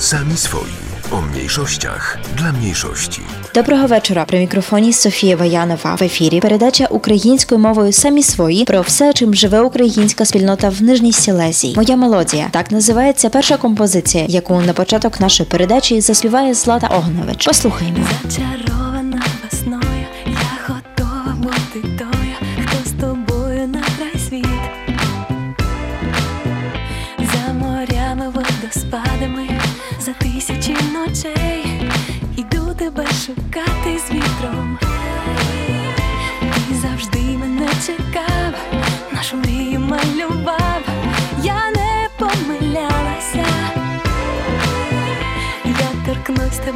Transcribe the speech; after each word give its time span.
Sami 0.00 0.36
swoi. 0.36 0.70
O 1.12 1.20
mniejszościach 1.20 2.18
dla 2.36 2.52
mniejszości. 2.52 3.22
Доброго 3.54 3.86
вечора. 3.86 4.24
При 4.24 4.38
мікрофоні 4.38 4.92
Софія 4.92 5.36
Ваянова 5.36 5.94
В 5.94 6.02
ефірі 6.02 6.40
передача 6.40 6.86
українською 6.86 7.60
мовою 7.60 7.92
самі 7.92 8.22
свої 8.22 8.64
про 8.64 8.80
все, 8.80 9.12
чим 9.12 9.34
живе 9.34 9.60
українська 9.60 10.24
спільнота 10.24 10.68
в 10.68 10.82
Нижній 10.82 11.12
Сілезії. 11.12 11.76
Моя 11.76 11.96
мелодія 11.96 12.48
так 12.50 12.70
називається 12.70 13.28
перша 13.28 13.56
композиція, 13.56 14.24
яку 14.28 14.60
на 14.60 14.72
початок 14.72 15.20
нашої 15.20 15.48
передачі 15.48 16.00
заспіває 16.00 16.54
Злата 16.54 16.86
Огнович. 16.86 17.46
Послухаймо. 17.46 18.06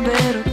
better. 0.03 0.44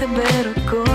beber 0.00 0.48
o 0.48 0.70
corpo. 0.70 0.89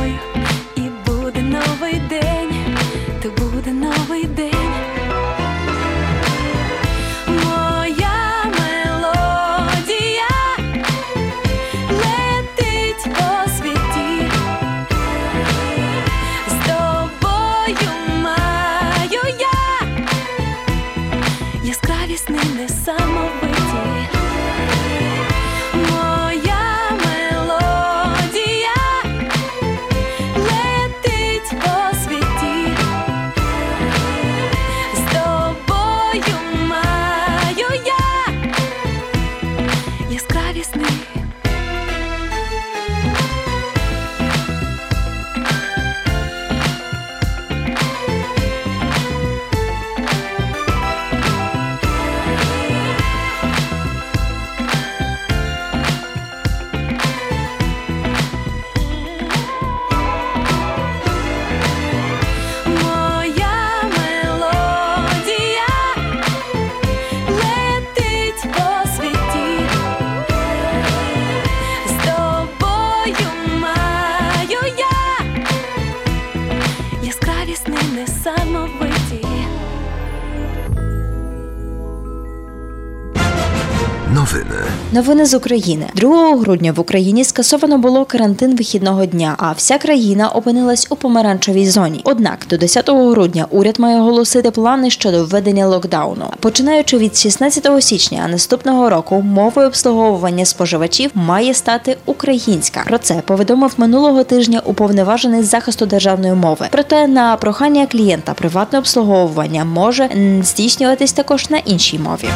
Nowiny. 84.35 84.65
Новини 84.91 85.25
з 85.25 85.33
України 85.33 85.85
2 85.95 86.37
грудня 86.37 86.71
в 86.71 86.79
Україні 86.79 87.23
скасовано 87.23 87.77
було 87.77 88.05
карантин 88.05 88.55
вихідного 88.55 89.05
дня, 89.05 89.35
а 89.37 89.51
вся 89.51 89.77
країна 89.77 90.29
опинилась 90.29 90.87
у 90.89 90.95
помаранчевій 90.95 91.69
зоні. 91.69 92.01
Однак 92.03 92.39
до 92.49 92.57
10 92.57 92.89
грудня 92.89 93.47
уряд 93.49 93.79
має 93.79 93.99
оголосити 93.99 94.51
плани 94.51 94.89
щодо 94.89 95.25
введення 95.25 95.67
локдауну. 95.67 96.25
Починаючи 96.39 96.97
від 96.97 97.17
16 97.17 97.67
січня 97.83 98.27
наступного 98.27 98.89
року, 98.89 99.21
мовою 99.21 99.67
обслуговування 99.67 100.45
споживачів 100.45 101.11
має 101.13 101.53
стати 101.53 101.97
українська. 102.05 102.83
Про 102.87 102.97
це 102.97 103.21
повідомив 103.25 103.73
минулого 103.77 104.23
тижня 104.23 104.61
уповноважений 104.65 105.43
з 105.43 105.49
захисту 105.49 105.85
державної 105.85 106.33
мови. 106.33 106.67
Проте 106.71 107.07
на 107.07 107.35
прохання 107.37 107.85
клієнта 107.85 108.33
приватне 108.33 108.79
обслуговування 108.79 109.65
може 109.65 110.09
здійснюватись 110.41 111.13
також 111.13 111.49
на 111.49 111.57
іншій 111.57 111.99
мові. 111.99 112.27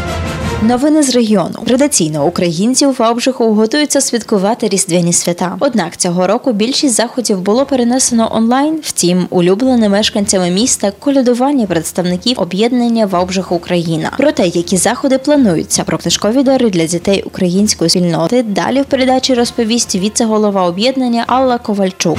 Новини 0.63 1.03
з 1.03 1.15
регіону 1.15 1.59
традиційно 1.65 2.25
українці 2.25 2.85
у 2.85 2.91
Вавбжиху 2.91 3.53
готуються 3.53 4.01
святкувати 4.01 4.67
різдвяні 4.67 5.13
свята. 5.13 5.57
Однак 5.59 5.97
цього 5.97 6.27
року 6.27 6.53
більшість 6.53 6.95
заходів 6.95 7.41
було 7.41 7.65
перенесено 7.65 8.35
онлайн. 8.35 8.79
Втім, 8.83 9.27
улюблене 9.29 9.89
мешканцями 9.89 10.49
міста 10.49 10.91
колядування 10.99 11.65
представників 11.65 12.39
об'єднання 12.39 13.05
Вавбжих 13.05 13.51
Україна. 13.51 14.11
Про 14.17 14.31
те, 14.31 14.47
які 14.47 14.77
заходи 14.77 15.17
плануються 15.17 15.83
про 15.83 15.97
книжкові 15.97 16.43
дари 16.43 16.69
для 16.69 16.85
дітей 16.85 17.23
української 17.23 17.89
спільноти. 17.89 18.43
Далі 18.43 18.81
в 18.81 18.85
передачі 18.85 19.33
розповість 19.33 19.95
віце-голова 19.95 20.63
об'єднання 20.63 21.23
Алла 21.27 21.57
Ковальчук. 21.57 22.17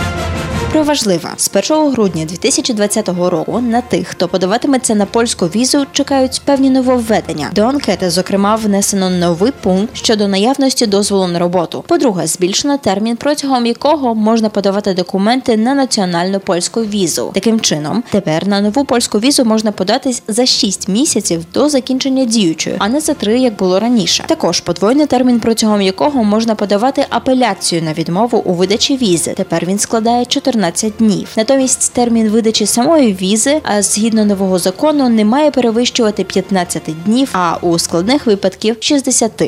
Про 0.73 0.83
важливе 0.83 1.31
з 1.37 1.51
1 1.71 1.93
грудня 1.93 2.25
2020 2.25 3.09
року 3.09 3.61
на 3.61 3.81
тих, 3.81 4.09
хто 4.09 4.29
подаватиметься 4.29 4.95
на 4.95 5.07
польську 5.07 5.47
візу, 5.47 5.87
чекають 5.93 6.43
певні 6.45 6.71
нововведення. 6.71 7.51
До 7.55 7.63
анкети, 7.63 8.11
зокрема, 8.11 8.57
внесено 8.57 9.11
новий 9.11 9.53
пункт 9.63 9.97
щодо 9.97 10.29
наявності 10.29 10.87
дозволу 10.87 11.27
на 11.27 11.39
роботу. 11.39 11.85
По-друге, 11.87 12.27
збільшено 12.27 12.79
термін, 12.79 13.17
протягом 13.17 13.67
якого 13.67 14.15
можна 14.15 14.49
подавати 14.49 14.95
документи 14.95 15.57
на 15.57 15.75
національну 15.75 16.41
польську 16.41 16.81
візу. 16.81 17.31
Таким 17.35 17.61
чином, 17.61 18.05
тепер 18.11 18.49
на 18.49 18.61
нову 18.61 18.85
польську 18.85 19.19
візу 19.19 19.45
можна 19.45 19.73
податись 19.73 20.23
за 20.29 20.47
6 20.47 20.89
місяців 20.89 21.45
до 21.55 21.69
закінчення 21.69 22.25
діючої, 22.25 22.77
а 22.79 22.89
не 22.89 23.01
за 23.01 23.15
3, 23.15 23.41
як 23.41 23.57
було 23.57 23.81
раніше. 23.81 24.25
Також 24.27 24.61
подвоєний 24.61 25.07
термін, 25.07 25.41
протягом 25.41 25.83
якого 25.83 26.25
можна 26.25 26.55
подавати 26.55 27.07
апеляцію 27.11 27.83
на 27.83 27.93
відмову 27.93 28.39
у 28.39 28.53
видачі 28.53 28.97
візи. 28.97 29.35
Тепер 29.37 29.67
він 29.67 29.79
складає 29.79 30.25
14 30.25 30.60
днів. 30.99 31.29
Натомість 31.37 31.93
термін 31.93 32.29
видачі 32.29 32.67
самої 32.67 33.13
візи, 33.13 33.61
а 33.63 33.83
згідно 33.83 34.25
нового 34.25 34.59
закону, 34.59 35.09
не 35.09 35.25
має 35.25 35.51
перевищувати 35.51 36.25
15 36.25 36.83
днів, 37.05 37.29
а 37.33 37.57
у 37.63 37.79
складних 37.79 38.27
випадків 38.27 38.77
60. 38.81 39.43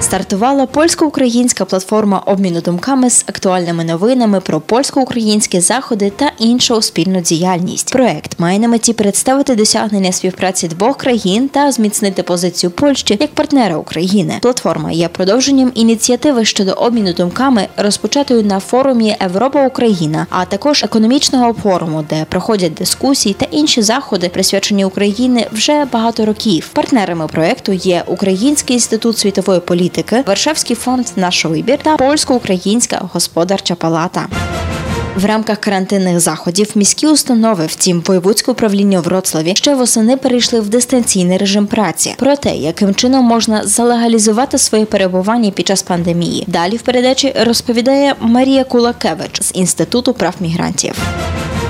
Стартувала 0.00 0.66
польсько-українська 0.66 1.64
платформа 1.64 2.18
обміну 2.18 2.60
думками 2.60 3.10
з 3.10 3.24
актуальними 3.28 3.84
новинами 3.84 4.40
про 4.40 4.60
польсько-українські 4.60 5.60
заходи 5.60 6.12
та 6.16 6.32
іншу 6.38 6.82
спільну 6.82 7.20
діяльність. 7.20 7.92
Проект 7.92 8.40
має 8.40 8.58
на 8.58 8.68
меті 8.68 8.92
представити 8.92 9.54
досягнення 9.54 10.12
співпраці 10.12 10.68
двох 10.68 10.96
країн 10.96 11.48
та 11.48 11.72
зміцнити 11.72 12.22
позицію 12.22 12.70
Польщі 12.70 13.16
як 13.20 13.34
партнера 13.34 13.76
України. 13.76 14.38
Платформа 14.42 14.90
є 14.92 15.08
продовженням 15.08 15.72
ініціативи 15.74 16.44
щодо 16.44 16.72
обміну 16.72 17.12
думками, 17.12 17.68
розпочатої 17.76 18.42
на 18.42 18.60
форумі 18.60 19.16
Європа 19.22 19.66
Україна, 19.66 20.26
а 20.30 20.44
також 20.44 20.84
економічного 20.84 21.52
форуму, 21.52 22.04
де 22.10 22.24
проходять 22.24 22.74
дискусії 22.74 23.34
та 23.38 23.46
інші 23.50 23.82
заходи, 23.82 24.28
присвячені 24.28 24.84
Україні 24.84 25.46
вже 25.52 25.84
багато 25.84 26.26
років. 26.26 26.68
Партнерами 26.72 27.26
проекту 27.26 27.72
є 27.72 28.02
Український 28.06 28.74
інститут 28.74 29.18
світової 29.18 29.60
політики, 29.60 29.85
Варшавський 30.26 30.76
фонд 30.76 31.06
Наш 31.16 31.44
вибір 31.44 31.78
та 31.82 31.96
польсько-українська 31.96 33.00
господарча 33.12 33.74
палата. 33.74 34.26
В 35.16 35.24
рамках 35.24 35.58
карантинних 35.58 36.20
заходів 36.20 36.70
міські 36.74 37.06
установи, 37.06 37.66
втім, 37.66 38.02
воєвудське 38.06 38.52
управління 38.52 38.98
у 38.98 39.02
Вроцлаві 39.02 39.52
ще 39.56 39.74
восени 39.74 40.16
перейшли 40.16 40.60
в 40.60 40.68
дистанційний 40.68 41.38
режим 41.38 41.66
праці. 41.66 42.14
Про 42.18 42.36
те, 42.36 42.56
яким 42.56 42.94
чином 42.94 43.24
можна 43.24 43.64
залегалізувати 43.64 44.58
своє 44.58 44.84
перебування 44.84 45.50
під 45.50 45.66
час 45.66 45.82
пандемії. 45.82 46.44
Далі 46.46 46.76
в 46.76 46.82
передачі 46.82 47.34
розповідає 47.40 48.14
Марія 48.20 48.64
Кулакевич 48.64 49.42
з 49.42 49.52
інституту 49.54 50.12
прав 50.12 50.34
мігрантів. 50.40 50.94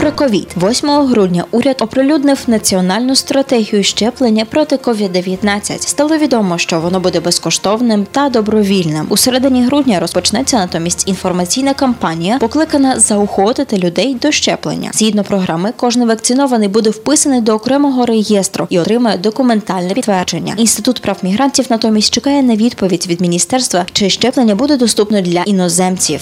Про 0.01 0.13
ковід 0.13 0.49
8 0.57 0.91
грудня 0.91 1.45
уряд 1.51 1.77
оприлюднив 1.81 2.39
національну 2.47 3.17
стратегію 3.17 3.83
щеплення 3.83 4.45
проти 4.45 4.77
COVID-19. 4.77 5.79
Стало 5.79 6.17
відомо, 6.17 6.59
що 6.59 6.81
воно 6.81 7.01
буде 7.01 7.21
безкоштовним 7.21 8.07
та 8.11 8.29
добровільним. 8.29 9.07
У 9.09 9.17
середині 9.17 9.65
грудня 9.65 10.01
розпочнеться 10.01 10.57
натомість 10.57 11.09
інформаційна 11.09 11.75
кампанія, 11.75 12.39
покликана 12.39 13.01
заохотити 13.01 13.79
людей 13.79 14.15
до 14.15 14.33
щеплення. 14.33 14.91
Згідно 14.95 15.25
програми, 15.25 15.73
кожен 15.77 16.07
вакцинований 16.09 16.69
буде 16.69 16.91
вписаний 16.91 17.41
до 17.41 17.55
окремого 17.55 18.07
реєстру 18.07 18.67
і 18.71 18.79
отримає 18.79 19.19
документальне 19.19 19.95
підтвердження. 19.95 20.55
Інститут 20.57 21.01
прав 21.01 21.17
мігрантів 21.23 21.67
натомість 21.71 22.15
чекає 22.15 22.43
на 22.43 22.57
відповідь 22.57 23.07
від 23.07 23.21
міністерства, 23.21 23.87
чи 23.93 24.11
щеплення 24.11 24.55
буде 24.55 24.77
доступно 24.77 25.21
для 25.21 25.43
іноземців. 25.43 26.21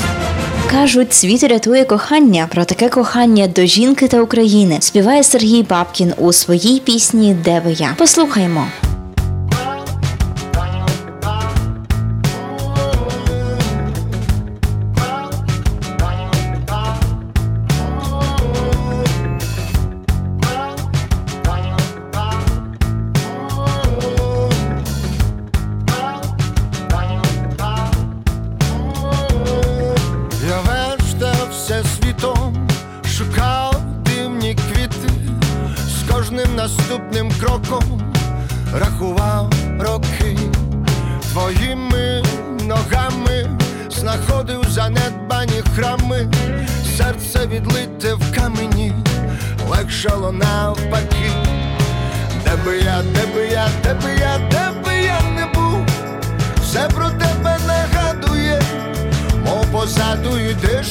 Кажуть, 0.75 1.15
світ 1.15 1.43
рятує 1.43 1.85
кохання. 1.85 2.49
Про 2.51 2.65
таке 2.65 2.89
кохання 2.89 3.47
до 3.47 3.67
жінки 3.67 4.09
та 4.09 4.21
України 4.21 4.77
співає 4.81 5.25
Сергій 5.25 5.63
Бабкін 5.63 6.13
у 6.17 6.33
своїй 6.33 6.81
пісні 6.81 7.37
Де 7.45 7.63
ви 7.65 7.73
я. 7.73 7.95
Послухаймо. 7.99 8.67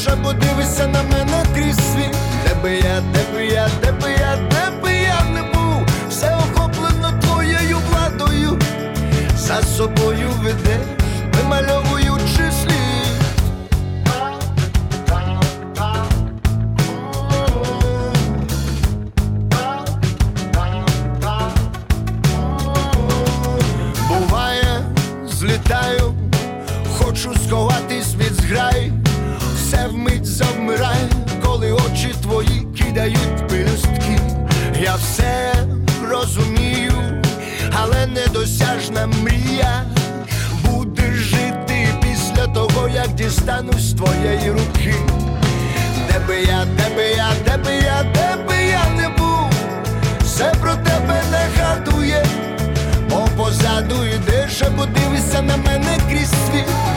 Йдеш, 0.04 0.16
подивися 0.24 0.88
на 0.88 1.04
мене 1.04 1.46
крізь 1.56 1.76
світ. 1.76 2.16
Де 2.48 2.56
би 2.64 2.76
я, 2.76 3.02
де 3.14 3.34
би 3.34 3.46
я, 3.46 3.70
де 3.82 3.92
би 3.92 4.12
я, 4.12 4.13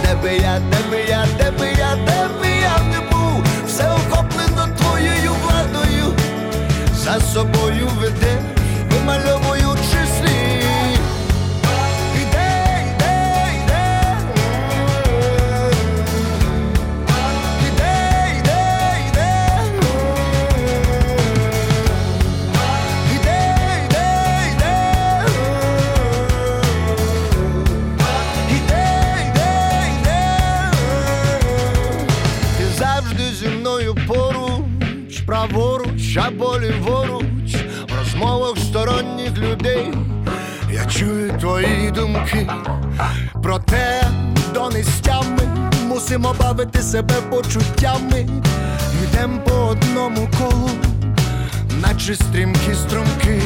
Де 0.03 0.15
би 0.23 0.37
я, 0.37 0.61
де 0.71 0.91
би 0.91 1.03
я, 1.09 1.27
де 1.39 1.51
би 1.51 1.67
я, 1.79 1.97
де 2.07 2.29
би 2.41 2.49
я 2.49 2.79
не 2.93 3.01
був, 3.01 3.45
все 3.67 3.89
охоплено 3.89 4.69
твоєю 4.79 5.33
владою, 5.43 6.15
за 6.95 7.21
собою 7.21 7.89
веде 8.01 8.41
вимальовуючи 8.91 9.36
людей. 39.37 39.93
Я 40.71 40.85
чую 40.87 41.39
твої 41.41 41.91
думки, 41.91 42.49
проте 43.43 44.03
до 44.55 44.71
нестями 44.71 45.43
мусимо 45.89 46.35
бавити 46.41 46.83
себе 46.83 47.15
почуттями. 47.31 48.27
Йдем 49.05 49.41
по 49.45 49.53
одному 49.55 50.29
колу, 50.39 50.71
наче 51.81 52.15
стрімкі 52.15 52.75
струмки. 52.75 53.43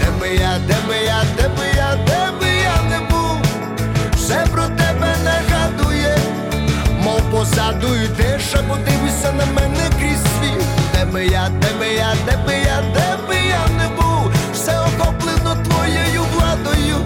Де 0.00 0.20
би 0.20 0.28
я, 0.28 0.58
де 0.66 0.76
би 0.88 0.96
я, 1.06 1.22
де 1.36 1.48
би 1.48 1.66
я, 1.76 1.96
де 2.06 2.30
би 2.40 2.46
я 2.62 2.82
не 2.90 2.98
був, 3.10 3.36
все 4.16 4.46
про 4.52 4.62
тебе 4.62 5.16
нагадує, 5.24 6.18
мов 7.04 7.20
позаду 7.30 7.94
йдеш, 7.94 8.54
або 8.54 8.74
дивишся 8.74 9.32
на 9.32 9.46
мене 9.46 9.90
крізь 9.98 10.22
світ. 10.22 10.64
Де 10.94 11.04
би 11.04 11.26
я, 11.26 11.48
де 11.60 11.68
би 11.78 11.86
я, 11.86 12.14
де 12.26 12.36
би 12.46 12.52
я, 12.52 12.82
де 12.94 13.28
би 13.28 13.34
я 13.34 13.66
не 13.78 13.88
був, 13.96 14.09
твоєю 15.80 16.22
владою, 16.34 16.96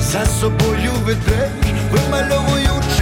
за 0.00 0.26
собою 0.26 0.90
ведеш, 1.04 1.50
вимальовуючи 1.92 2.95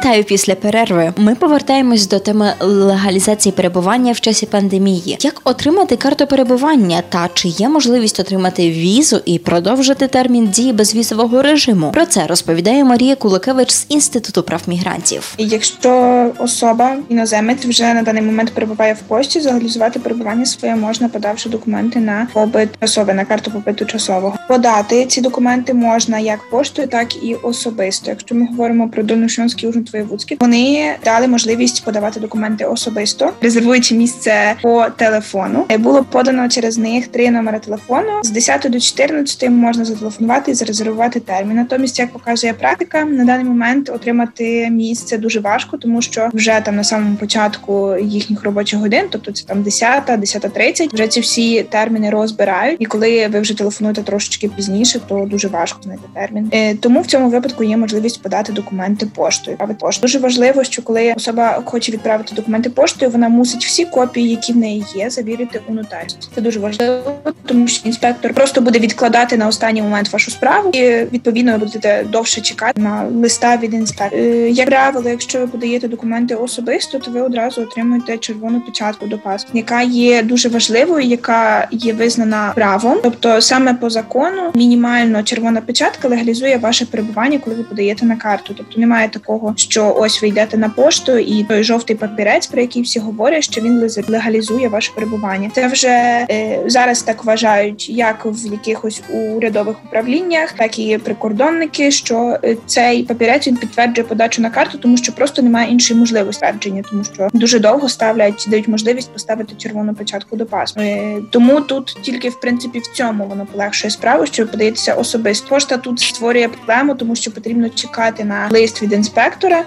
Вітаю 0.00 0.24
після 0.24 0.54
перерви. 0.54 1.12
Ми 1.16 1.34
повертаємось 1.34 2.08
до 2.08 2.18
теми 2.18 2.52
легалізації 2.60 3.52
перебування 3.52 4.12
в 4.12 4.20
часі 4.20 4.46
пандемії. 4.46 5.16
Як 5.20 5.40
отримати 5.44 5.96
карту 5.96 6.26
перебування 6.26 7.02
та 7.08 7.28
чи 7.34 7.48
є 7.48 7.68
можливість 7.68 8.20
отримати 8.20 8.70
візу 8.70 9.20
і 9.24 9.38
продовжити 9.38 10.08
термін 10.08 10.48
дії 10.48 10.72
безвізового 10.72 11.42
режиму? 11.42 11.90
Про 11.90 12.06
це 12.06 12.26
розповідає 12.26 12.84
Марія 12.84 13.16
Куликевич 13.16 13.70
з 13.70 13.86
інституту 13.88 14.42
прав 14.42 14.62
мігрантів. 14.66 15.34
Якщо 15.38 16.26
особа 16.38 16.96
іноземець 17.08 17.64
вже 17.64 17.94
на 17.94 18.02
даний 18.02 18.22
момент 18.22 18.52
перебуває 18.54 18.94
в 18.94 18.98
пошті, 18.98 19.40
залегалізувати 19.40 19.98
перебування 19.98 20.46
своє 20.46 20.76
можна, 20.76 21.08
подавши 21.08 21.48
документи 21.48 21.98
на 21.98 22.28
побит 22.32 22.68
особи 22.80 23.14
на 23.14 23.24
карту 23.24 23.50
побиту 23.50 23.84
часового. 23.84 24.38
Подати 24.48 25.06
ці 25.06 25.20
документи 25.20 25.74
можна 25.74 26.18
як 26.18 26.50
поштою, 26.50 26.88
так 26.88 27.24
і 27.24 27.34
особисто. 27.34 28.10
Якщо 28.10 28.34
ми 28.34 28.46
говоримо 28.46 28.88
про 28.88 29.02
Донушонський 29.02 29.68
Воєвудський, 29.92 30.36
вони 30.40 30.94
дали 31.04 31.28
можливість 31.28 31.84
подавати 31.84 32.20
документи 32.20 32.64
особисто, 32.64 33.32
резервуючи 33.42 33.94
місце 33.94 34.54
по 34.62 34.86
телефону. 34.96 35.66
Е, 35.70 35.78
Було 35.78 36.04
подано 36.04 36.48
через 36.48 36.78
них 36.78 37.06
три 37.08 37.30
номери 37.30 37.58
телефону. 37.58 38.08
З 38.22 38.30
10 38.30 38.66
до 38.70 38.80
14 38.80 39.50
можна 39.50 39.84
зателефонувати 39.84 40.50
і 40.50 40.54
зарезервувати 40.54 41.20
термін. 41.20 41.56
Натомість, 41.56 41.98
як 41.98 42.12
показує 42.12 42.52
практика, 42.52 43.04
на 43.04 43.24
даний 43.24 43.44
момент 43.44 43.88
отримати 43.88 44.70
місце 44.70 45.18
дуже 45.18 45.40
важко, 45.40 45.76
тому 45.76 46.02
що 46.02 46.28
вже 46.32 46.60
там 46.64 46.76
на 46.76 46.84
самому 46.84 47.16
початку 47.16 47.96
їхніх 48.02 48.44
робочих 48.44 48.78
годин, 48.78 49.04
тобто 49.10 49.32
це 49.32 49.44
там 49.46 49.62
10, 49.62 50.08
10.30, 50.08 50.94
вже 50.94 51.08
ці 51.08 51.20
всі 51.20 51.62
терміни 51.62 52.10
розбирають. 52.10 52.76
І 52.80 52.86
коли 52.86 53.28
ви 53.28 53.40
вже 53.40 53.58
телефонуєте 53.58 54.02
трошечки 54.02 54.48
пізніше, 54.48 55.00
то 55.08 55.26
дуже 55.30 55.48
важко 55.48 55.82
знайти 55.82 56.02
термін. 56.14 56.50
Е, 56.52 56.74
Тому 56.74 57.00
в 57.00 57.06
цьому 57.06 57.28
випадку 57.30 57.64
є 57.64 57.76
можливість 57.76 58.22
подати 58.22 58.52
документи 58.52 59.06
поштою. 59.06 59.56
А 59.60 59.66
поштою 59.80 60.10
дуже 60.10 60.18
важливо, 60.18 60.64
що 60.64 60.82
коли 60.82 61.12
особа 61.16 61.62
хоче 61.64 61.92
відправити 61.92 62.34
документи 62.34 62.70
поштою, 62.70 63.10
вона 63.10 63.28
мусить 63.28 63.64
всі 63.64 63.84
копії, 63.84 64.30
які 64.30 64.52
в 64.52 64.56
неї 64.56 64.84
є, 64.94 65.10
завірити 65.10 65.60
у 65.68 65.72
нотаріусі. 65.72 66.16
Це 66.34 66.40
дуже 66.40 66.60
важливо, 66.60 67.12
тому 67.46 67.68
що 67.68 67.88
інспектор 67.88 68.34
просто 68.34 68.60
буде 68.60 68.78
відкладати 68.78 69.36
на 69.36 69.48
останній 69.48 69.82
момент 69.82 70.12
вашу 70.12 70.30
справу, 70.30 70.70
і 70.70 70.80
відповідно 71.12 71.58
будете 71.58 72.04
довше 72.12 72.40
чекати 72.40 72.80
на 72.80 73.04
листа 73.14 73.56
від 73.56 73.74
інспектора. 73.74 74.22
Е, 74.22 74.50
Як 74.50 74.68
правило, 74.68 75.08
якщо 75.08 75.38
ви 75.38 75.46
подаєте 75.46 75.88
документи 75.88 76.34
особисто, 76.34 76.98
то 76.98 77.10
ви 77.10 77.20
одразу 77.20 77.62
отримуєте 77.62 78.18
червону 78.18 78.60
печатку 78.60 79.06
до 79.06 79.18
паспорту, 79.18 79.58
яка 79.58 79.82
є 79.82 80.22
дуже 80.22 80.48
важливою, 80.48 81.06
яка 81.06 81.68
є 81.70 81.92
визнана 81.92 82.52
правом. 82.54 82.98
Тобто, 83.02 83.40
саме 83.40 83.74
по 83.74 83.90
закону, 83.90 84.52
мінімально 84.54 85.22
червона 85.22 85.60
печатка 85.60 86.08
легалізує 86.08 86.56
ваше 86.56 86.86
перебування, 86.86 87.38
коли 87.38 87.56
ви 87.56 87.62
подаєте 87.62 88.06
на 88.06 88.16
карту. 88.16 88.54
Тобто 88.56 88.80
немає 88.80 89.08
такого, 89.08 89.54
що 89.70 89.94
ось 89.98 90.22
ви 90.22 90.28
йдете 90.28 90.56
на 90.56 90.68
пошту, 90.68 91.18
і 91.18 91.44
той 91.44 91.64
жовтий 91.64 91.96
папірець, 91.96 92.46
про 92.46 92.60
який 92.60 92.82
всі 92.82 92.98
говорять, 92.98 93.44
що 93.44 93.60
він 93.60 93.90
легалізує 94.08 94.68
ваше 94.68 94.92
перебування. 94.94 95.50
Це 95.54 95.66
вже 95.66 96.26
е, 96.30 96.62
зараз 96.66 97.02
так 97.02 97.24
вважають, 97.24 97.88
як 97.90 98.22
в 98.24 98.52
якихось 98.52 99.02
урядових 99.36 99.76
управліннях, 99.84 100.52
так 100.52 100.78
і 100.78 100.98
прикордонники, 100.98 101.90
що 101.90 102.38
е, 102.44 102.56
цей 102.66 103.02
папірець 103.02 103.46
він 103.46 103.56
підтверджує 103.56 104.06
подачу 104.06 104.42
на 104.42 104.50
карту, 104.50 104.78
тому 104.78 104.96
що 104.96 105.12
просто 105.12 105.42
немає 105.42 105.70
іншої 105.70 106.00
можливості 106.00 106.40
підтвердження, 106.40 106.82
тому 106.90 107.04
що 107.04 107.28
дуже 107.32 107.58
довго 107.58 107.88
ставлять, 107.88 108.46
дають 108.48 108.68
можливість 108.68 109.12
поставити 109.12 109.54
червону 109.56 109.94
печатку 109.94 110.36
до 110.36 110.46
паспорту. 110.46 110.90
Е, 110.90 111.16
Тому 111.30 111.60
тут 111.60 111.98
тільки 112.02 112.28
в 112.28 112.40
принципі 112.40 112.78
в 112.78 112.86
цьому 112.86 113.26
воно 113.26 113.46
полегшує 113.46 113.90
справу, 113.90 114.26
що 114.26 114.44
ви 114.44 114.50
подаєтеся 114.50 114.94
особисто. 114.94 115.48
Пошта 115.48 115.76
тут 115.76 116.00
створює 116.00 116.48
проблему, 116.48 116.94
тому 116.94 117.16
що 117.16 117.30
потрібно 117.30 117.68
чекати 117.68 118.24
на 118.24 118.48
лист 118.50 118.82
від 118.82 118.92
інспектора. 118.92 119.59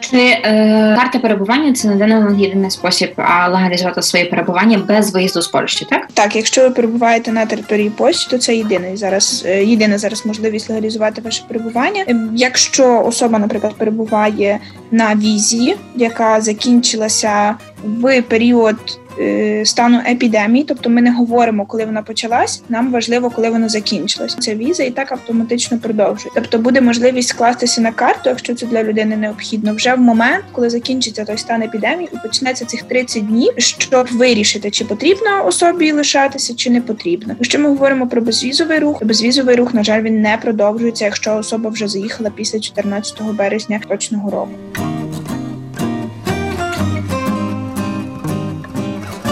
Чи 0.00 0.16
е, 0.16 0.96
карта 1.00 1.18
перебування 1.18 1.72
це 1.72 1.88
не 1.88 1.94
даний 1.94 2.42
єдиний 2.42 2.70
спосіб 2.70 3.12
легалізувати 3.48 4.02
своє 4.02 4.24
перебування 4.24 4.78
без 4.78 5.14
виїзду 5.14 5.42
з 5.42 5.48
Польщі, 5.48 5.86
так? 5.90 6.08
Так, 6.14 6.36
якщо 6.36 6.62
ви 6.62 6.70
перебуваєте 6.70 7.32
на 7.32 7.46
території 7.46 7.90
Польщі, 7.90 8.26
то 8.30 8.38
це 8.38 8.56
єдиний 8.56 8.96
зараз 8.96 9.44
е, 9.46 9.64
єдина 9.64 9.98
зараз 9.98 10.26
можливість 10.26 10.68
легалізувати 10.70 11.20
ваше 11.20 11.44
перебування. 11.48 12.04
Ем, 12.06 12.30
Якщо 12.34 13.02
особа, 13.06 13.38
наприклад, 13.38 13.74
перебуває 13.78 14.58
на 14.90 15.14
візі, 15.14 15.76
яка 15.94 16.40
закінчилася 16.40 17.54
в 17.84 18.22
період. 18.22 18.76
Е, 19.20 19.64
Стану 19.64 20.00
епідемії, 20.10 20.64
тобто 20.68 20.90
ми 20.90 21.02
не 21.02 21.12
говоримо, 21.12 21.66
коли 21.66 21.84
вона 21.84 22.02
почалась. 22.02 22.62
Нам 22.68 22.92
важливо, 22.92 23.30
коли 23.30 23.50
вона 23.50 23.68
закінчилась. 23.68 24.36
Ця 24.40 24.54
віза 24.54 24.82
і 24.82 24.90
так 24.90 25.12
автоматично 25.12 25.78
продовжує. 25.78 26.32
Тобто 26.34 26.58
буде 26.58 26.80
можливість 26.80 27.28
скластися 27.28 27.80
на 27.80 27.92
карту, 27.92 28.28
якщо 28.28 28.54
це 28.54 28.66
для 28.66 28.82
людини 28.82 29.16
необхідно, 29.16 29.74
вже 29.74 29.94
в 29.94 30.00
момент, 30.00 30.44
коли 30.52 30.70
закінчиться 30.70 31.24
той 31.24 31.38
стан 31.38 31.62
епідемії, 31.62 32.08
і 32.12 32.16
почнеться 32.22 32.64
цих 32.64 32.82
30 32.82 33.26
днів, 33.26 33.52
щоб 33.58 34.06
вирішити, 34.12 34.70
чи 34.70 34.84
потрібно 34.84 35.46
особі 35.46 35.92
лишатися, 35.92 36.54
чи 36.54 36.70
не 36.70 36.80
потрібно. 36.80 37.34
Якщо 37.38 37.58
ми 37.58 37.68
говоримо 37.68 38.06
про 38.06 38.20
безвізовий 38.20 38.78
рух, 38.78 38.98
то 38.98 39.04
безвізовий 39.04 39.56
рух, 39.56 39.74
на 39.74 39.84
жаль, 39.84 40.02
він 40.02 40.22
не 40.22 40.38
продовжується, 40.42 41.04
якщо 41.04 41.36
особа 41.36 41.70
вже 41.70 41.88
заїхала 41.88 42.30
після 42.30 42.60
14 42.60 43.22
березня 43.22 43.80
точного 43.88 44.30
року. 44.30 44.52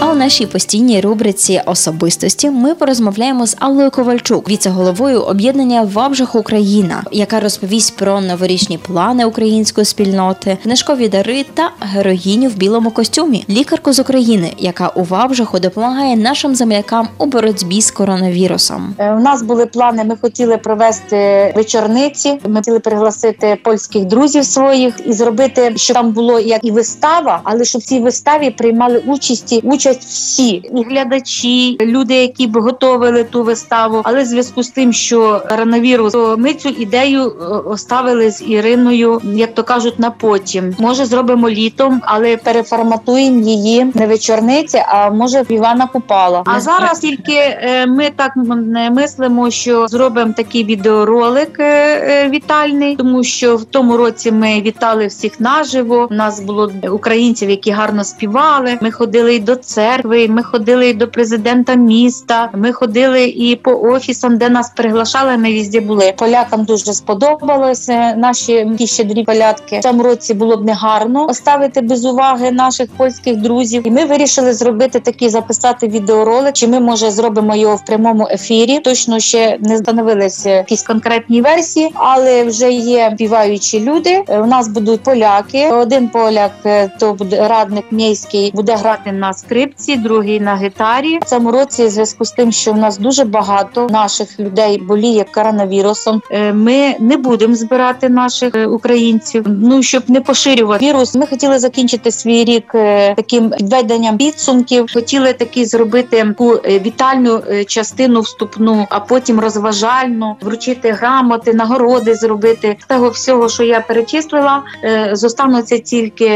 А 0.07 0.11
у 0.11 0.15
нашій 0.15 0.45
постійній 0.45 1.01
рубриці 1.01 1.61
особистості 1.65 2.49
ми 2.49 2.75
порозмовляємо 2.75 3.47
з 3.47 3.55
Аллою 3.59 3.91
Ковальчук, 3.91 4.49
віце-головою 4.49 5.21
об'єднання 5.21 5.81
Вабжах 5.93 6.35
Україна, 6.35 7.03
яка 7.11 7.39
розповість 7.39 7.97
про 7.97 8.21
новорічні 8.21 8.77
плани 8.77 9.25
української 9.25 9.85
спільноти, 9.85 10.57
книжкові 10.63 11.09
дари 11.09 11.45
та 11.53 11.69
героїню 11.79 12.49
в 12.49 12.55
білому 12.55 12.91
костюмі, 12.91 13.45
лікарку 13.49 13.93
з 13.93 13.99
України, 13.99 14.53
яка 14.57 14.87
у 14.87 15.03
Вабжаху 15.03 15.59
допомагає 15.59 16.15
нашим 16.15 16.55
землякам 16.55 17.07
у 17.17 17.25
боротьбі 17.25 17.81
з 17.81 17.91
коронавірусом. 17.91 18.95
Е, 18.97 19.13
У 19.13 19.19
нас 19.19 19.41
були 19.41 19.65
плани. 19.65 20.03
Ми 20.03 20.17
хотіли 20.21 20.57
провести 20.57 21.53
вечорниці. 21.55 22.39
Ми 22.47 22.55
хотіли 22.55 22.79
пригласити 22.79 23.57
польських 23.63 24.05
друзів 24.05 24.45
своїх 24.45 24.95
і 25.05 25.13
зробити, 25.13 25.73
щоб 25.75 25.93
там 25.93 26.11
було 26.11 26.39
як 26.39 26.59
і 26.63 26.71
вистава, 26.71 27.41
але 27.43 27.65
щоб 27.65 27.81
в 27.81 27.85
цій 27.85 27.99
виставі 27.99 28.49
приймали 28.49 29.03
участі 29.07 29.61
участь 29.63 29.94
всі 29.99 30.49
і 30.49 30.83
глядачі, 30.89 31.77
люди, 31.81 32.13
які 32.13 32.47
б 32.47 32.57
готовили 32.57 33.23
ту 33.23 33.43
виставу. 33.43 34.01
Але 34.03 34.23
в 34.23 34.25
зв'язку 34.25 34.63
з 34.63 34.69
тим, 34.69 34.93
що 34.93 35.41
коронавірус, 35.49 36.13
то 36.13 36.37
ми 36.37 36.53
цю 36.53 36.69
ідею 36.69 37.21
е, 37.21 37.45
оставили 37.45 38.31
з 38.31 38.43
Іриною, 38.47 39.21
як 39.23 39.53
то 39.53 39.63
кажуть, 39.63 39.99
на 39.99 40.11
потім. 40.11 40.75
Може, 40.79 41.05
зробимо 41.05 41.49
літом, 41.49 42.01
але 42.05 42.37
переформатуємо 42.37 43.39
її 43.39 43.91
не 43.93 44.07
вечорниці, 44.07 44.83
а 44.87 45.09
може 45.09 45.41
в 45.41 45.51
Івана 45.51 45.87
Купала. 45.87 46.43
А 46.45 46.59
зараз 46.59 46.99
тільки 46.99 47.33
е, 47.35 47.85
ми 47.87 48.09
так 48.15 48.31
не 48.65 48.89
мислимо, 48.89 49.51
що 49.51 49.87
зробимо 49.87 50.33
такий 50.37 50.63
відеоролик 50.63 51.59
е, 51.59 52.29
вітальний, 52.29 52.95
тому 52.95 53.23
що 53.23 53.55
в 53.55 53.63
тому 53.63 53.97
році 53.97 54.31
ми 54.31 54.61
вітали 54.61 55.07
всіх 55.07 55.39
наживо. 55.39 56.07
У 56.11 56.13
нас 56.13 56.39
було 56.39 56.71
українців, 56.91 57.49
які 57.49 57.71
гарно 57.71 58.03
співали. 58.03 58.77
Ми 58.81 58.91
ходили 58.91 59.35
і 59.35 59.39
до 59.39 59.55
церкви, 59.85 60.27
ми 60.27 60.43
ходили 60.43 60.89
і 60.89 60.93
до 60.93 61.07
президента 61.07 61.75
міста. 61.75 62.49
Ми 62.53 62.71
ходили 62.71 63.23
і 63.23 63.55
по 63.55 63.71
офісам, 63.71 64.37
де 64.37 64.49
нас 64.49 64.71
приглашали. 64.75 65.37
Ми 65.37 65.51
візді 65.51 65.79
були. 65.79 66.13
Полякам 66.17 66.63
дуже 66.63 66.93
сподобалося 66.93 68.13
наші 68.17 68.71
ті 68.77 68.87
щедрі 68.87 69.23
полятки. 69.23 69.79
В 69.79 69.83
цьому 69.83 70.03
році 70.03 70.33
було 70.33 70.57
б 70.57 70.65
негарно 70.65 71.25
оставити 71.27 71.81
без 71.81 72.05
уваги 72.05 72.51
наших 72.51 72.89
польських 72.97 73.37
друзів. 73.37 73.87
І 73.87 73.91
ми 73.91 74.05
вирішили 74.05 74.53
зробити 74.53 74.99
такий 74.99 75.29
записати 75.29 75.87
відеоролик. 75.87 76.53
Чи 76.53 76.67
ми 76.67 76.79
може 76.79 77.11
зробимо 77.11 77.55
його 77.55 77.75
в 77.75 77.85
прямому 77.85 78.27
ефірі? 78.31 78.79
Точно 78.79 79.19
ще 79.19 79.57
не 79.59 79.75
встановилися 79.75 80.49
якісь 80.49 80.83
конкретні 80.83 81.41
версії, 81.41 81.91
але 81.93 82.43
вже 82.43 82.71
є 82.71 83.11
співаючі 83.15 83.79
люди. 83.79 84.23
Е, 84.27 84.39
У 84.39 84.45
нас 84.45 84.67
будуть 84.67 85.01
поляки. 85.01 85.69
Один 85.69 86.09
поляк 86.09 86.51
е, 86.65 86.91
то 86.99 87.13
буде 87.13 87.47
радник 87.47 87.85
міський, 87.91 88.51
буде 88.55 88.75
грати 88.75 89.11
на 89.11 89.33
скрипці, 89.33 89.74
другий 89.97 90.39
на 90.39 90.55
гітарі. 90.57 91.19
В 91.21 91.25
цьому 91.25 91.51
році, 91.51 91.85
в 91.85 91.89
зв'язку 91.89 92.25
з 92.25 92.31
тим, 92.31 92.51
що 92.51 92.73
в 92.73 92.77
нас 92.77 92.97
дуже 92.97 93.23
багато 93.23 93.87
наших 93.91 94.39
людей 94.39 94.77
боліє 94.77 95.25
коронавірусом. 95.33 96.21
е, 96.31 96.53
Ми 96.53 96.95
не 96.99 97.17
будемо 97.17 97.55
збирати 97.55 98.09
наших 98.09 98.55
е, 98.55 98.65
українців. 98.67 99.45
Ну 99.47 99.83
щоб 99.83 100.03
не 100.07 100.21
поширювати 100.21 100.85
вірус. 100.85 101.15
Ми 101.15 101.27
хотіли 101.27 101.59
закінчити 101.59 102.11
свій 102.11 102.43
рік 102.43 102.71
е, 102.75 103.15
таким 103.15 103.49
підведенням 103.49 104.17
підсумків. 104.17 104.85
Хотіли 104.93 105.33
такі 105.33 105.65
зробити 105.65 106.23
таку 106.23 106.49
вітальну 106.55 107.41
частину 107.67 108.21
вступну, 108.21 108.87
а 108.89 108.99
потім 108.99 109.39
розважальну, 109.39 110.35
вручити 110.41 110.91
грамоти, 110.91 111.53
нагороди 111.53 112.15
зробити 112.15 112.77
того 112.87 113.09
всього, 113.09 113.49
що 113.49 113.63
я 113.63 113.79
перечислила. 113.79 114.63
Зостануться 115.11 115.77
тільки 115.77 116.29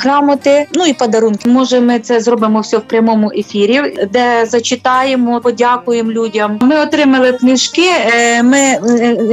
грамоти, 0.00 0.66
ну 0.74 0.86
і 0.86 0.92
подарунки. 0.92 1.48
Може, 1.48 1.80
ми 1.80 1.98
це 1.98 2.20
зробимо 2.20 2.59
покажемо 2.60 2.62
все 2.62 2.78
в 2.78 2.82
прямому 2.82 3.30
ефірі, 3.36 4.08
де 4.12 4.46
зачитаємо, 4.46 5.40
подякуємо 5.40 6.12
людям. 6.12 6.58
Ми 6.60 6.80
отримали 6.80 7.32
книжки. 7.32 7.90
е, 8.14 8.42
Ми 8.42 8.78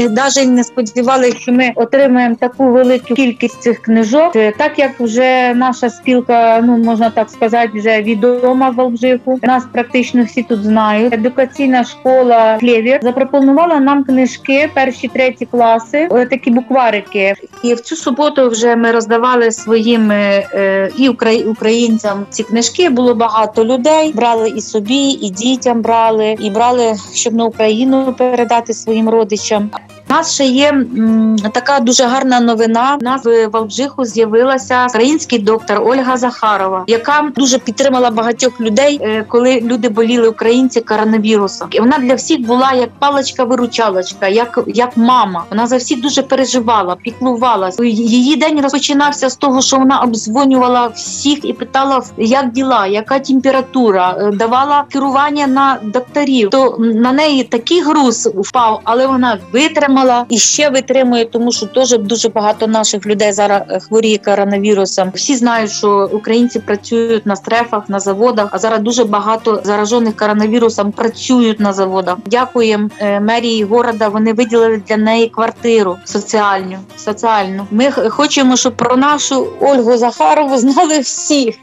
навіть 0.09 0.47
не 0.47 0.63
сподівалися, 0.63 1.37
що 1.39 1.51
ми 1.51 1.71
отримаємо 1.75 2.35
таку 2.39 2.71
велику 2.71 3.13
кількість 3.15 3.61
цих 3.61 3.81
книжок. 3.81 4.35
Е, 4.35 4.53
Так 4.57 4.79
як 4.79 4.91
вже 4.99 5.53
наша 5.53 5.89
спілка, 5.89 6.61
ну 6.65 6.77
можна 6.77 7.09
так 7.09 7.29
сказати, 7.29 7.69
вже 7.75 8.01
відома 8.01 8.69
в 8.69 8.81
Алжику. 8.81 9.39
Нас 9.43 9.63
практично 9.71 10.23
всі 10.23 10.43
тут 10.43 10.63
знають. 10.63 11.13
Едукаційна 11.13 11.83
школа 11.83 12.57
Клєвір 12.59 12.99
запропонувала 13.03 13.79
нам 13.79 14.03
книжки 14.03 14.69
перші 14.73 15.07
треті 15.07 15.45
класи, 15.45 16.07
е, 16.11 16.25
такі 16.25 16.51
букварики. 16.51 17.33
І 17.63 17.73
в 17.73 17.79
цю 17.79 17.95
суботу 17.95 18.49
вже 18.49 18.75
ми 18.75 18.91
роздавали 18.91 19.51
своїм 19.51 20.11
е, 20.11 20.47
е, 20.53 20.91
і 20.97 21.09
українцям 21.45 22.25
ці 22.29 22.43
книжки. 22.43 22.89
Було 22.89 23.15
багато 23.17 23.65
людей. 23.65 24.13
Брали 24.13 24.49
і 24.49 24.61
собі, 24.61 25.09
і 25.09 25.29
дітям 25.29 25.81
брали, 25.81 26.35
і 26.39 26.49
брали, 26.49 26.95
щоб 27.13 27.33
на 27.33 27.45
Україну 27.45 28.15
передати 28.17 28.73
своїм 28.73 29.09
родичам. 29.09 29.69
У 30.09 30.13
нас 30.13 30.33
ще 30.33 30.45
є 30.45 30.69
м, 30.69 31.35
така 31.51 31.79
дуже 31.79 32.03
гарна 32.03 32.39
новина. 32.39 32.97
У 33.01 33.03
нас 33.03 33.25
в 33.25 33.47
Валбжиху 33.47 34.05
з'явилася 34.05 34.85
український 34.89 35.39
доктор 35.39 35.81
Ольга 35.85 36.17
Захарова, 36.17 36.83
яка 36.87 37.29
дуже 37.35 37.57
підтримала 37.57 38.09
багатьох 38.11 38.61
людей, 38.61 38.99
е, 39.01 39.25
коли 39.27 39.61
люди 39.61 39.89
боліли 39.89 40.27
українці 40.29 40.81
коронавірусом. 40.81 41.67
І 41.71 41.79
вона 41.79 41.97
для 41.97 42.15
всіх 42.15 42.41
була 42.41 42.73
як 42.73 42.89
паличка-виручалочка, 42.99 44.27
як, 44.29 44.59
як 44.67 44.97
мама. 44.97 45.43
Вона 45.49 45.67
за 45.67 45.77
всіх 45.77 46.01
дуже 46.01 46.21
переживала, 46.21 46.95
піклувалася. 46.95 47.83
Її 47.85 48.35
день 48.35 48.61
розпочинався 48.61 49.29
з 49.29 49.35
того, 49.35 49.61
що 49.61 49.77
вона 49.77 49.99
обдзвонювала 49.99 50.87
всіх 50.87 51.45
і 51.45 51.53
питала, 51.53 52.01
як 52.17 52.51
діла, 52.51 52.87
яка 52.87 53.19
температура, 53.19 54.17
е, 54.19 54.31
давала 54.31 54.83
керування 54.91 55.47
на 55.47 55.79
докторів. 55.83 56.49
То 56.49 56.75
на 56.79 57.11
неї 57.11 57.43
такий 57.43 57.81
груз 57.81 58.29
впав, 58.35 58.81
але 58.83 59.07
вона 59.07 59.37
витримала 59.53 59.96
і 60.29 60.37
ще 60.37 60.69
витримує, 60.69 61.25
тому 61.25 61.51
що 61.51 61.65
теж 61.65 61.97
дуже 61.97 62.29
багато 62.29 62.67
наших 62.67 63.05
людей 63.05 63.31
зараз 63.31 63.61
е, 63.69 63.79
хворіє 63.79 64.17
коронавірусом. 64.17 65.11
Всі 65.15 65.35
знають, 65.35 65.71
що 65.71 66.09
українці 66.13 66.59
працюють 66.59 67.25
на 67.25 67.35
стрефах, 67.35 67.89
на 67.89 67.99
заводах, 67.99 68.49
а 68.51 68.57
зараз 68.57 68.79
дуже 68.79 69.03
багато 69.03 69.61
заражених 69.63 70.15
коронавірусом 70.15 70.91
працюють 70.91 71.59
на 71.59 71.73
заводах. 71.73 72.17
Дякуємо 72.25 72.89
е, 72.99 73.19
мерії 73.19 73.63
города. 73.63 74.07
Вони 74.07 74.33
виділили 74.33 74.81
для 74.87 74.97
неї 74.97 75.27
квартиру 75.27 75.97
соціальну. 76.05 76.77
соціальну. 76.97 77.67
Ми 77.71 77.91
хочемо, 77.91 78.57
щоб 78.57 78.75
про 78.75 78.97
нашу 78.97 79.47
Ольгу 79.59 79.97
Захарову 79.97 80.57
знали 80.57 80.99
всі. 80.99 81.55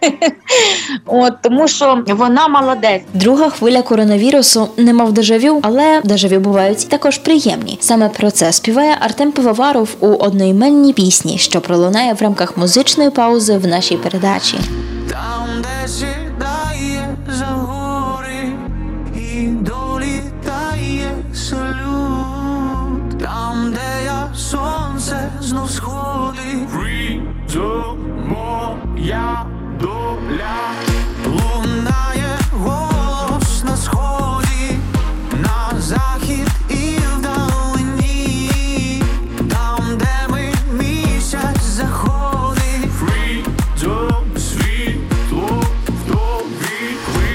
От 1.07 1.33
тому, 1.43 1.69
що 1.69 2.05
вона 2.09 2.49
молодець. 2.49 3.03
Друга 3.15 3.51
хвиля 3.51 3.83
коронавірусу 3.83 4.69
не 4.77 4.93
мав 4.93 5.13
дежавю, 5.13 5.61
але 5.63 6.01
дежавю 6.05 6.41
бувають 6.41 6.89
також 6.89 7.19
приємні. 7.19 7.79
Саме 7.81 8.09
про 8.09 8.24
це 8.31 8.53
співає 8.53 8.97
Артем 9.01 9.33
Пивоваров 9.33 9.89
у 10.01 10.07
одноіменній 10.07 10.93
пісні, 10.93 11.39
що 11.39 11.61
пролунає 11.61 12.13
в 12.15 12.23
рамках 12.23 12.57
музичної 12.57 13.11
паузи 13.11 13.59
в 13.59 13.67
нашій 13.67 13.97
передачі. 13.97 14.59
Там, 15.11 15.49
де 15.63 15.89
сідає 15.89 17.17
за 17.39 17.45
гори 17.45 18.53
і 19.17 19.47
долітає 19.47 21.11
салют, 21.35 23.19
там, 23.23 23.75
де 23.75 24.05
я 24.05 24.35
сонце 24.37 25.33
знов 25.41 25.71
сходить, 25.71 26.05
моя 29.05 29.44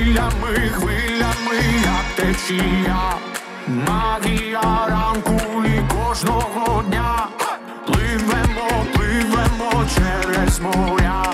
хвилями, 0.10 0.70
хвилями, 0.70 1.64
як 1.84 2.06
течія, 2.16 3.14
магія 3.68 4.88
ранку 4.90 5.40
і 5.66 5.94
кожного 5.94 6.84
дня, 6.84 7.28
пливемо, 7.86 8.86
пливемо 8.94 9.86
через 9.96 10.60
моря, 10.60 11.29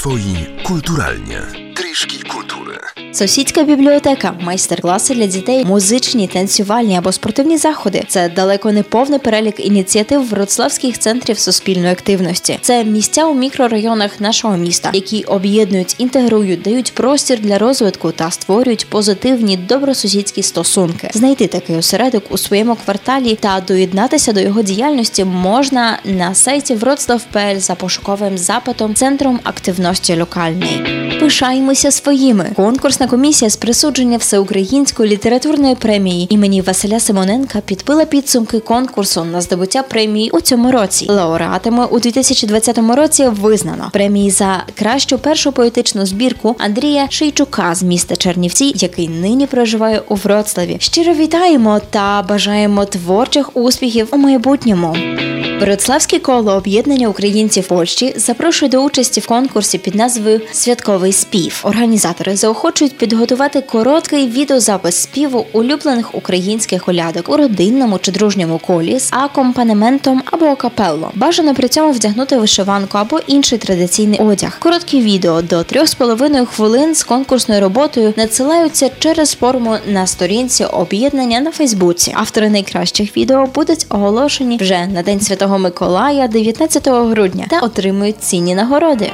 swoi 0.00 0.46
kulturalnie. 0.64 1.42
Triszki 1.74 2.18
Kulturalnie. 2.18 2.49
Сусідська 3.12 3.62
бібліотека, 3.62 4.34
майстер-класи 4.40 5.14
для 5.14 5.26
дітей, 5.26 5.64
музичні, 5.64 6.28
танцювальні 6.28 6.96
або 6.96 7.12
спортивні 7.12 7.56
заходи. 7.56 8.04
Це 8.08 8.28
далеко 8.28 8.72
не 8.72 8.82
повний 8.82 9.18
перелік 9.18 9.66
ініціатив 9.66 10.28
вроцлавських 10.28 10.98
центрів 10.98 11.38
суспільної 11.38 11.92
активності. 11.92 12.58
Це 12.60 12.84
місця 12.84 13.24
у 13.24 13.34
мікрорайонах 13.34 14.20
нашого 14.20 14.56
міста, 14.56 14.90
які 14.94 15.22
об'єднують, 15.22 15.94
інтегрують, 15.98 16.62
дають 16.62 16.94
простір 16.94 17.40
для 17.40 17.58
розвитку 17.58 18.12
та 18.12 18.30
створюють 18.30 18.86
позитивні 18.86 19.56
добросусідські 19.56 20.42
стосунки. 20.42 21.10
Знайти 21.14 21.46
такий 21.46 21.76
осередок 21.76 22.24
у 22.30 22.38
своєму 22.38 22.76
кварталі 22.84 23.34
та 23.34 23.62
доєднатися 23.68 24.32
до 24.32 24.40
його 24.40 24.62
діяльності 24.62 25.24
можна 25.24 25.98
на 26.04 26.34
сайті 26.34 26.74
Вроцлав.пл 26.74 27.56
за 27.56 27.74
пошуковим 27.74 28.38
запитом 28.38 28.94
Центром 28.94 29.40
активності 29.44 30.18
локальний. 30.18 31.00
Пишаємося 31.20 31.90
своїми. 31.90 32.52
Конкурсна 33.00 33.18
комісія 33.18 33.50
з 33.50 33.56
присудження 33.56 34.16
всеукраїнської 34.16 35.10
літературної 35.10 35.74
премії 35.74 36.26
імені 36.30 36.62
Василя 36.62 37.00
Симоненка 37.00 37.60
підбила 37.60 38.04
підсумки 38.04 38.60
конкурсу 38.60 39.24
на 39.24 39.40
здобуття 39.40 39.82
премії 39.82 40.30
у 40.30 40.40
цьому 40.40 40.72
році. 40.72 41.06
Лауреатами 41.08 41.86
у 41.86 41.98
2020 41.98 42.78
році 42.78 43.28
визнано 43.28 43.90
премії 43.92 44.30
за 44.30 44.64
кращу 44.78 45.18
першу 45.18 45.52
поетичну 45.52 46.06
збірку 46.06 46.56
Андрія 46.58 47.06
Шийчука 47.10 47.74
з 47.74 47.82
міста 47.82 48.16
Чернівці, 48.16 48.72
який 48.76 49.08
нині 49.08 49.46
проживає 49.46 50.02
у 50.08 50.14
Вроцлаві. 50.14 50.76
Щиро 50.80 51.14
вітаємо 51.14 51.80
та 51.90 52.24
бажаємо 52.28 52.84
творчих 52.84 53.56
успіхів 53.56 54.08
у 54.10 54.16
майбутньому. 54.16 54.96
Вроцлавське 55.60 56.18
коло 56.18 56.52
об'єднання 56.52 57.08
українців 57.08 57.66
Польщі 57.66 58.14
запрошує 58.16 58.70
до 58.70 58.78
участі 58.78 59.20
в 59.20 59.26
конкурсі 59.26 59.78
під 59.78 59.94
назвою 59.94 60.40
Святковий 60.52 61.12
спів. 61.12 61.60
Організатори 61.64 62.36
заохочують 62.36 62.89
підготувати 62.92 63.60
короткий 63.60 64.28
відеозапис 64.28 64.96
співу 64.96 65.46
улюблених 65.52 66.14
українських 66.14 66.84
колядок 66.84 67.28
у 67.28 67.36
родинному 67.36 67.98
чи 67.98 68.12
дружньому 68.12 68.58
колі 68.58 68.98
з 68.98 69.12
акомпанементом 69.12 70.22
або 70.24 70.46
акапелло. 70.46 71.10
Бажано 71.14 71.54
при 71.54 71.68
цьому 71.68 71.92
вдягнути 71.92 72.38
вишиванку 72.38 72.98
або 72.98 73.20
інший 73.26 73.58
традиційний 73.58 74.18
одяг. 74.18 74.58
Короткі 74.58 75.00
відео 75.00 75.42
до 75.42 75.56
3,5 75.56 76.46
хвилин 76.46 76.94
з 76.94 77.02
конкурсною 77.02 77.60
роботою 77.60 78.14
надсилаються 78.16 78.90
через 78.98 79.34
форму 79.34 79.76
на 79.86 80.06
сторінці 80.06 80.64
об'єднання 80.64 81.40
на 81.40 81.50
Фейсбуці. 81.50 82.12
Автори 82.16 82.50
найкращих 82.50 83.16
відео 83.16 83.46
будуть 83.54 83.86
оголошені 83.88 84.56
вже 84.56 84.86
на 84.86 85.02
День 85.02 85.20
Святого 85.20 85.58
Миколая 85.58 86.28
19 86.28 86.88
грудня 86.88 87.46
та 87.50 87.60
отримують 87.60 88.22
цінні 88.22 88.54
нагороди. 88.54 89.10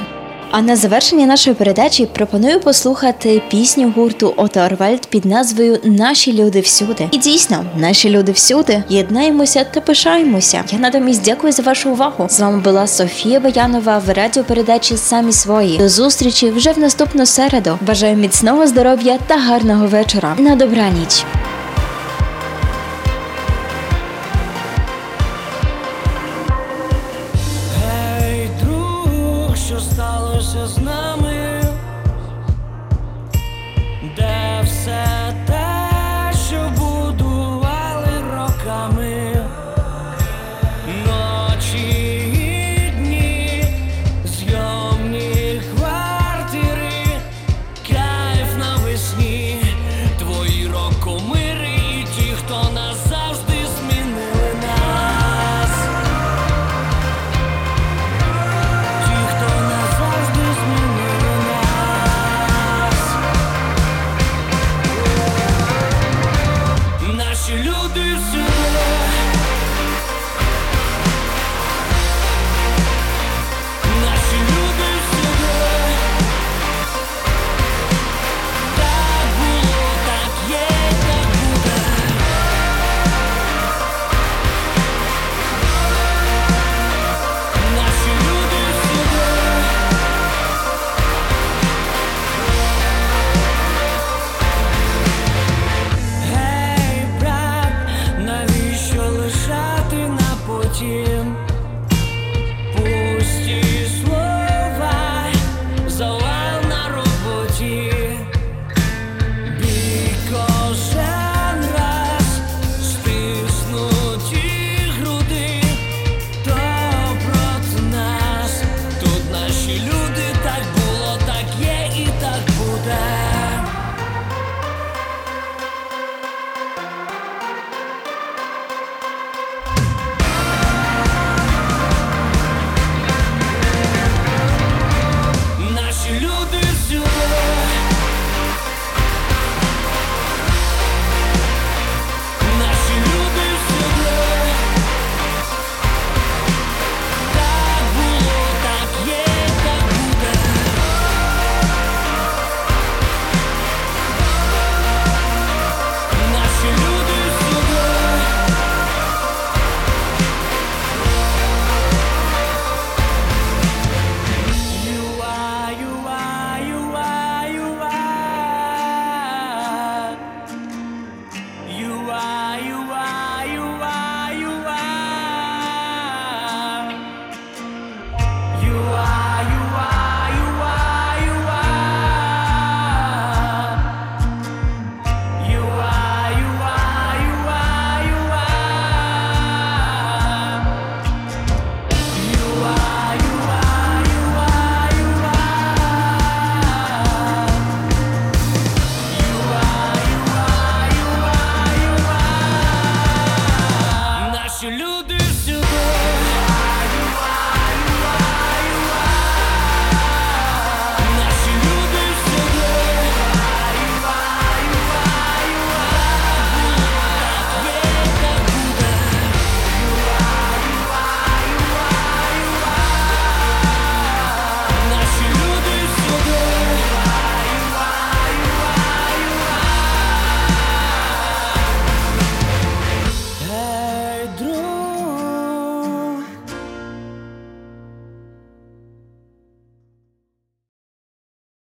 А 0.51 0.61
на 0.61 0.75
завершення 0.75 1.25
нашої 1.25 1.55
передачі 1.55 2.05
пропоную 2.05 2.59
послухати 2.59 3.41
пісню 3.49 3.93
гурту 3.95 4.33
Ото 4.37 4.69
під 5.09 5.25
назвою 5.25 5.79
Наші 5.83 6.33
люди 6.33 6.59
всюди. 6.59 7.07
І 7.11 7.17
дійсно, 7.17 7.65
наші 7.75 8.09
люди 8.09 8.31
всюди. 8.31 8.83
Єднаємося 8.89 9.63
та 9.63 9.81
пишаємося. 9.81 10.63
Я 10.71 10.79
натомість 10.79 11.23
дякую 11.23 11.53
за 11.53 11.63
вашу 11.63 11.91
увагу. 11.91 12.27
З 12.29 12.39
вами 12.39 12.59
була 12.59 12.87
Софія 12.87 13.39
Баянова 13.39 13.97
в 13.97 14.13
радіопередачі 14.13 14.97
Самі 14.97 15.31
свої. 15.31 15.77
До 15.77 15.89
зустрічі 15.89 16.49
вже 16.49 16.71
в 16.71 16.79
наступну 16.79 17.25
середу. 17.25 17.79
Бажаю 17.81 18.17
міцного 18.17 18.67
здоров'я 18.67 19.19
та 19.27 19.37
гарного 19.37 19.87
вечора. 19.87 20.35
На 20.37 20.55
добраніч. 20.55 21.25